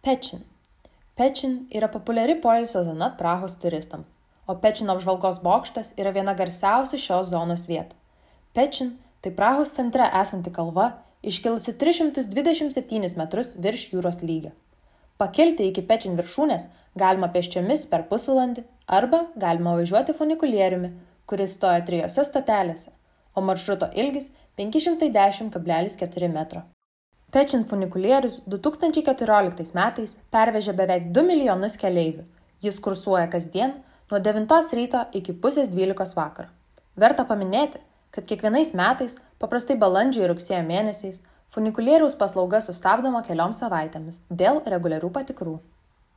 [0.00, 0.40] Pečin.
[1.14, 4.06] Pečin yra populiari poilsio zona Prahos turistams,
[4.48, 7.98] o Pečino apžvalgos bokštas yra viena garsiausių šios zonos vietų.
[8.56, 10.86] Pečin tai Prahos centre esanti kalva,
[11.20, 14.54] iškilusi 327 metrus virš jūros lygio.
[15.20, 16.66] Pakilti iki Pečin viršūnės
[17.04, 20.94] galima pėsčiomis per pusvalandį arba galima važiuoti funikulieriumi,
[21.28, 22.96] kuris stoja trijose stotelėse,
[23.36, 26.44] o maršruto ilgis 510,4 m.
[27.30, 32.24] Pečin funikulierius 2014 metais pervežė beveik 2 milijonus keleivių.
[32.66, 33.76] Jis kursuoja kasdien
[34.10, 36.48] nuo 9 ryto iki pusės 12 vakaro.
[36.98, 37.78] Verta paminėti,
[38.10, 41.20] kad kiekvienais metais, paprastai balandžio ir rugsėjo mėnesiais,
[41.54, 45.54] funikulieriaus paslauga sustabdoma kelioms savaitėmis dėl reguliarių patikrų.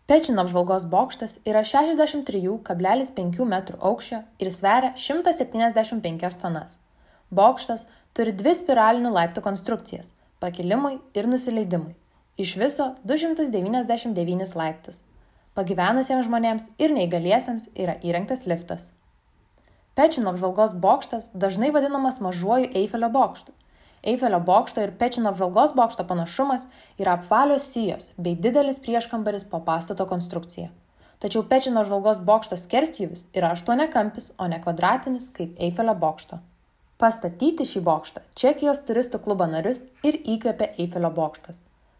[0.10, 6.82] Pečin apžvalgos bokštas yra 63,5 m aukščio ir sveria 175 tonas.
[7.30, 7.86] Bokštas
[8.18, 10.10] turi dvi spiralinių laiptų konstrukcijas
[10.44, 11.96] pakilimui ir nusileidimui.
[12.44, 15.00] Iš viso 299 laiptus.
[15.56, 18.88] Pagyvenusiems žmonėms ir neįgaliesiems yra įrengtas liftas.
[19.94, 23.54] Pečino apžvalgos bokštas dažnai vadinamas mažuoju Eifelio bokštu.
[24.04, 26.66] Eifelio bokšto ir Pečino apžvalgos bokšto panašumas
[27.00, 30.72] yra apvalios sijos bei didelis prieškambaris po pastato konstrukcija.
[31.24, 36.42] Tačiau Pečino apžvalgos bokšto skerspjūvis yra aštuoniakampis, o ne kvadratinis kaip Eifelio bokšto.
[37.04, 41.58] Pastatyti šį bokštą Čekijos turistų klubo narius ir įkvėpė Eifelio bokštas.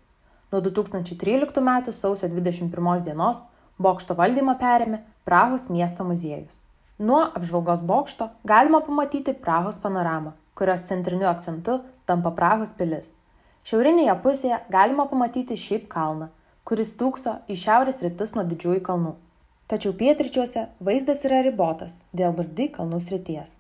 [0.51, 1.93] Nuo 2013 m.
[1.93, 3.45] sausio 21 dienos
[3.77, 6.57] bokšto valdymą perėmė Prahos miesto muziejus.
[6.97, 13.13] Nuo apžvalgos bokšto galima pamatyti Prahos panoramą, kurios centriniu akcentu tampa Prahos pilis.
[13.67, 16.29] Šiaurinėje pusėje galima pamatyti šiaip kalną,
[16.63, 19.15] kuris tūkso į šiaurės rytus nuo didžiųjų kalnų.
[19.69, 23.57] Tačiau pietryčiuose vaizdas yra ribotas dėl Bardy kalnų srities.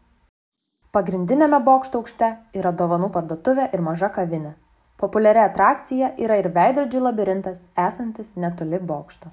[0.95, 4.55] Pagrindinėme bokšto aukšte yra dovanų parduotuvė ir maža kavinė.
[4.97, 9.29] Populiari atrakcija yra ir veidrodžių labirintas esantis netoli bokšto.